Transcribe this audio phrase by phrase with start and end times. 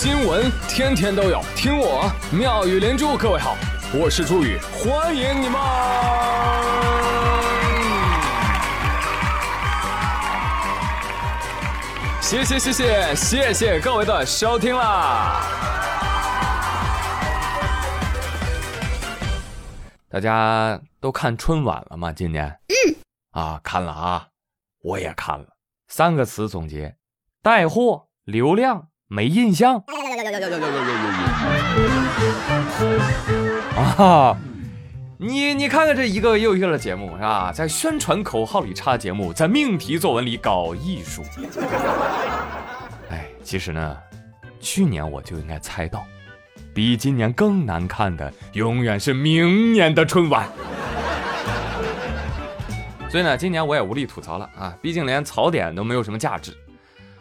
[0.00, 3.16] 新闻天天都有，听我妙语连珠。
[3.16, 3.56] 各位好，
[3.92, 5.60] 我是朱宇，欢迎你们！
[12.22, 15.42] 谢谢谢谢谢谢各位的收听啦！
[20.08, 22.12] 大家都看春晚了吗？
[22.12, 22.46] 今年？
[22.68, 22.94] 嗯。
[23.32, 24.28] 啊，看了啊，
[24.80, 25.46] 我也看了。
[25.88, 26.94] 三个词总结：
[27.42, 28.90] 带货、流量。
[29.10, 29.82] 没印象
[33.96, 34.36] 啊！
[35.16, 37.50] 你你看看这一个又一个的节目是吧？
[37.50, 41.22] 在宣传口号里插节目，在命题作文里搞艺术。
[43.10, 43.96] 哎，其实呢，
[44.60, 46.04] 去年我就应该猜到，
[46.74, 50.46] 比今年更难看的永远是明年的春晚。
[53.08, 54.76] 所以呢，今年我也无力吐槽了啊！
[54.82, 56.54] 毕竟连槽点都没有什么价值。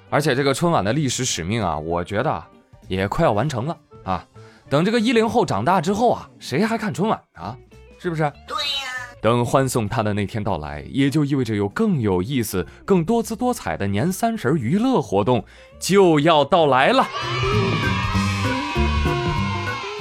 [0.10, 2.44] 而且这个春晚的历史使命啊，我觉得
[2.88, 4.26] 也快要完成了啊！
[4.70, 7.58] 等这个一零后长大之后啊，谁还看春晚啊？
[8.00, 8.22] 是不是？
[8.48, 8.88] 对呀。
[9.20, 15.44] 等欢送他的那天到来，也就意味着有更有意思、更多姿多彩的年三十娱乐活动
[15.80, 17.06] 就要到来了。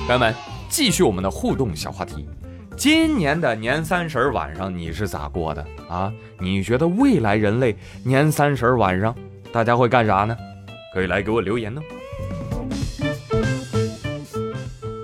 [0.06, 0.32] 朋友们，
[0.68, 2.28] 继续我们的互动小话题：
[2.76, 6.12] 今年的年三十晚上你是咋过的啊？
[6.38, 9.12] 你觉得未来人类年三十晚上？
[9.56, 10.36] 大家会干啥呢？
[10.92, 11.80] 可以来给我留言呢。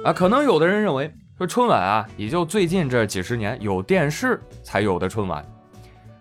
[0.05, 5.43] 啊，可能有的人认为说春晚啊，也就最近这几十年有电视才有的春晚，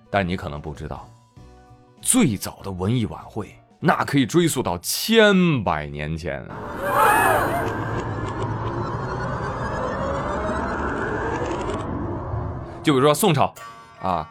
[0.09, 1.05] 但你可能不知道，
[2.01, 6.41] 最早的文艺晚会那可以追溯到千百年前。
[12.81, 13.53] 就比如说宋朝，
[14.01, 14.25] 啊。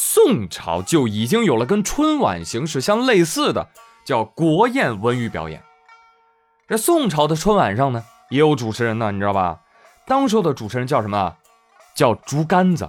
[0.00, 3.66] 宋朝就已经有了跟春晚形式相类似的，
[4.04, 5.60] 叫国宴文娱表演。
[6.68, 9.58] 这宋朝的春晚上呢，也有主持人呢，你知道吧？
[10.06, 11.34] 当时的主持人叫什么？
[11.96, 12.88] 叫竹竿子。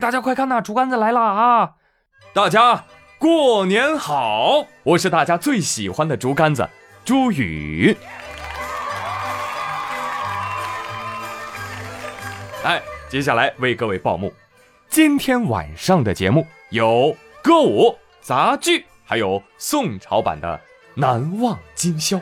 [0.00, 1.74] 大家快看呐，竹竿子来了啊！
[2.34, 2.86] 大家
[3.20, 6.68] 过年好，我是大家最喜欢的竹竿子
[7.04, 7.96] 朱宇。
[12.64, 14.32] 哎，接下来为各位报幕。
[14.88, 20.48] 今天晚上的节目有歌舞、杂剧，还有宋朝版的
[20.94, 22.16] 《难忘今宵》。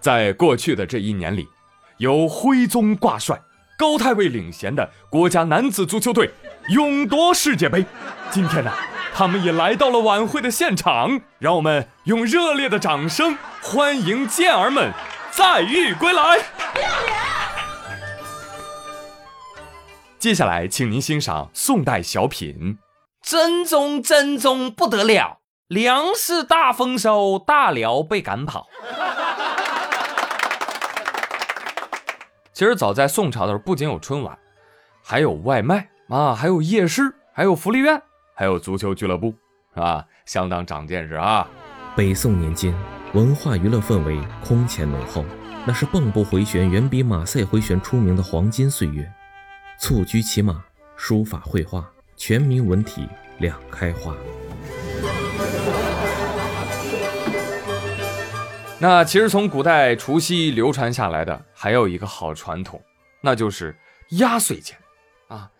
[0.00, 1.48] 在过去的这一年里，
[1.96, 3.40] 由徽宗挂帅、
[3.78, 6.30] 高太尉领衔的国家男子足球队
[6.68, 7.84] 勇夺世界杯。
[8.30, 8.70] 今天呢，
[9.14, 14.92] 他们也来到了晚会的现场，让我们用热烈的掌声欢迎健儿们
[15.30, 17.15] 载誉归来。
[20.18, 22.78] 接下来，请您欣赏宋代小品。
[23.22, 28.66] 真宗真宗不得了，粮食大丰收，大辽被赶跑。
[32.52, 34.38] 其实早在宋朝的时候，不仅有春晚，
[35.04, 38.00] 还有外卖啊，还有夜市，还有福利院，
[38.34, 39.34] 还有足球俱乐部，
[39.74, 40.06] 是吧？
[40.24, 41.46] 相当长见识啊！
[41.94, 42.74] 北宋年间，
[43.12, 45.24] 文化娱乐氛围空前浓厚，
[45.66, 49.10] 那是蚌埠回旋远比马赛回旋出名的黄金岁月。
[49.78, 50.64] 蹴鞠骑马，
[50.96, 51.84] 书法绘画，
[52.16, 53.06] 全民文体
[53.38, 54.14] 两开花。
[58.78, 62.80] 那其实从古代除夕流传下来的还有一个好传统，
[63.20, 63.76] 那就是
[64.10, 64.78] 压岁钱
[65.28, 65.50] 啊。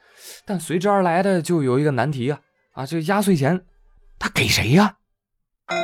[0.44, 2.40] 但随之而来的就有一个难题啊
[2.72, 3.64] 啊，这压岁钱
[4.18, 4.96] 他给谁呀？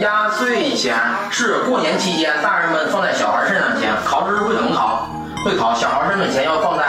[0.01, 0.97] 压岁钱
[1.31, 5.09] 是过年期间大人们放在小孩身上的钱，考试会怎么考？
[5.45, 6.83] 会考小孩身上钱要放在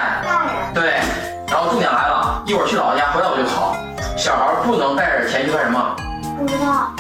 [0.74, 1.33] 对。
[1.70, 3.76] 重点来了，一会儿去姥姥家回来我就考。
[4.18, 5.96] 小孩不能带着钱去干什么？
[6.38, 6.92] 不知道。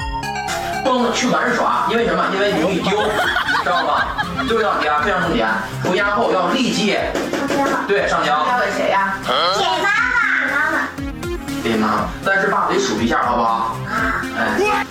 [0.83, 2.25] 不能去玩耍，因为什么？
[2.33, 2.91] 因为容易丢，
[3.63, 4.17] 知道吧？
[4.47, 5.47] 最后一道题啊，非常重点，
[5.83, 6.91] 回家后要立即
[7.47, 7.87] 上交。
[7.87, 8.45] 对，上交。
[8.45, 9.15] 交给谁呀？
[9.23, 9.87] 给妈妈。
[10.51, 10.77] 妈妈。
[11.63, 13.77] 给妈妈，但是爸得数一下，好不好？
[13.87, 14.21] 啊。
[14.37, 14.85] 哎。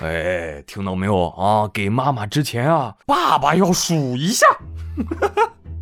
[0.02, 1.68] 哎，听到没有啊？
[1.74, 4.46] 给妈妈之前啊，爸爸要数一下。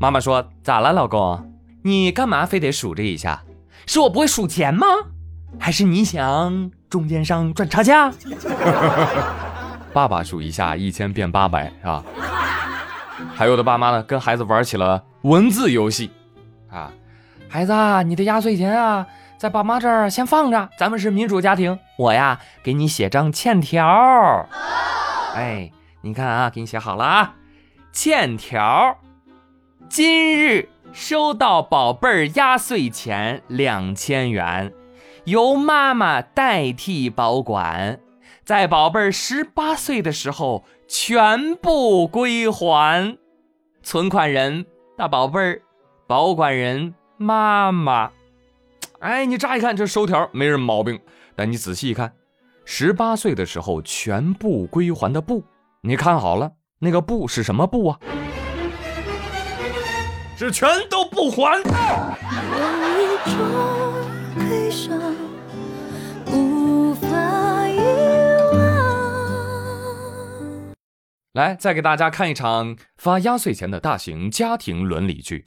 [0.00, 1.52] 妈妈说：“咋了，老公？
[1.82, 3.42] 你干嘛非得数这一下？
[3.84, 4.86] 是我不会数钱吗？
[5.58, 8.12] 还是你想中间商赚差价？”
[9.92, 12.04] 爸爸数一下，一千变八百，是吧？
[13.34, 16.12] 还有的爸妈呢，跟孩子玩起了文字游戏，
[16.70, 16.92] 啊，
[17.48, 17.72] 孩子，
[18.04, 19.04] 你的压岁钱啊，
[19.36, 23.84] 在爸妈这儿先放着，咱们是民主家庭，我呀，给你写张欠条。
[25.34, 25.72] 哎，
[26.02, 27.34] 你看啊，给你写好了啊，
[27.92, 28.96] 欠条。
[29.88, 34.70] 今日收到宝贝儿压岁钱两千元，
[35.24, 37.98] 由妈妈代替保管，
[38.44, 43.16] 在宝贝儿十八岁的时候全部归还。
[43.82, 45.62] 存款人大宝贝儿，
[46.06, 48.10] 保管人妈妈。
[48.98, 51.00] 哎，你乍一看这收条没什么毛病，
[51.34, 52.12] 但你仔细一看，
[52.66, 55.42] 十八岁的时候全部归还的不，
[55.80, 57.98] 你看好了，那个不是什么不啊？
[60.38, 61.60] 是全都不还。
[61.60, 61.64] 有
[63.02, 63.34] 一种
[64.36, 64.96] 悲伤
[66.32, 67.08] 无法
[67.68, 67.80] 遗
[68.52, 68.62] 忘。
[71.32, 75.42] 来，再给大家看一场发压岁钱的大型家庭伦理剧。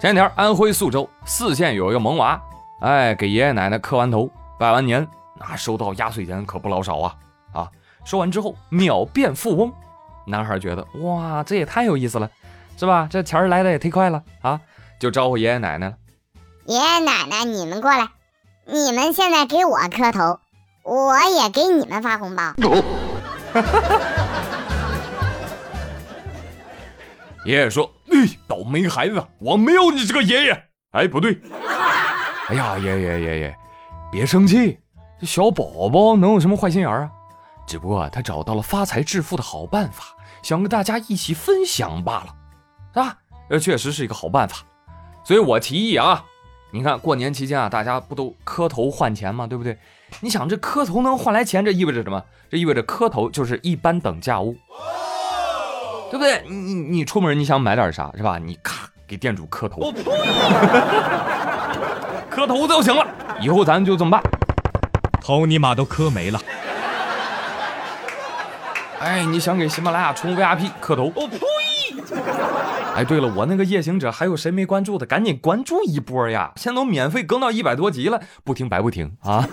[0.00, 2.42] 前几天，安徽宿州泗县有一个萌娃，
[2.80, 5.06] 哎，给爷爷奶奶磕完头、拜完年，
[5.38, 7.14] 那收到压岁钱可不老少啊！
[7.52, 7.70] 啊，
[8.04, 9.72] 收完之后秒变富翁。
[10.26, 12.30] 男孩觉得，哇，这也太有意思了，
[12.76, 13.06] 是吧？
[13.10, 14.60] 这钱儿来的也忒快了啊！
[14.98, 15.94] 就招呼爷爷奶奶了。
[16.66, 18.08] 爷爷奶奶，你们过来，
[18.64, 20.40] 你们现在给我磕头，
[20.82, 22.54] 我也给你们发红包。
[27.44, 31.38] 爷爷说：“哎，倒霉孩子，我没有你这个爷爷。”哎，不对，
[32.48, 33.54] 哎呀，爷爷爷爷，
[34.10, 34.78] 别生气，
[35.20, 37.10] 这小宝宝能有什么坏心眼儿啊？
[37.66, 40.04] 只不过他找到了发财致富的好办法，
[40.42, 42.34] 想跟大家一起分享罢了，
[42.92, 43.18] 是吧？
[43.48, 44.58] 这确实是一个好办法，
[45.24, 46.24] 所以我提议啊，
[46.72, 49.46] 你看过年期间啊，大家不都磕头换钱吗？
[49.46, 49.78] 对不对？
[50.20, 52.22] 你想这磕头能换来钱，这意味着什么？
[52.50, 54.56] 这意味着磕头就是一般等价物。
[56.10, 56.44] 对不对？
[56.48, 58.38] 你你你出门你想买点啥是吧？
[58.38, 59.92] 你咔给店主磕头，
[62.30, 63.04] 磕头就行了。
[63.40, 64.22] 以后咱就这么办。
[65.20, 66.40] 头你妈都磕没了。
[69.04, 71.12] 哎，你想给喜马拉雅充 VIP 磕头？
[71.14, 71.36] 我呸！
[72.96, 75.04] 哎，对了，我那个夜行者还有谁没关注的？
[75.04, 76.52] 赶紧关注一波呀！
[76.56, 79.46] 现在都免费更到一百多集了，不听白不听啊！